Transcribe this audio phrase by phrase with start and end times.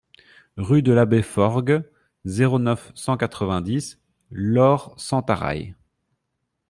[0.57, 1.83] Rue de l'Abbé Forgues,
[2.25, 3.99] zéro neuf, cent quatre-vingt-dix
[4.31, 5.75] Lorp-Sentaraille